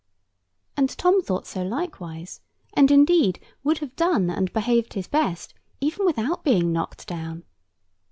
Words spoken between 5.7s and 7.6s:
even without being knocked down.